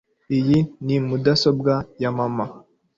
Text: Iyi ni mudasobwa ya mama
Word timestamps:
Iyi 0.37 0.59
ni 0.85 0.97
mudasobwa 1.07 1.73
ya 2.01 2.11
mama 2.17 2.45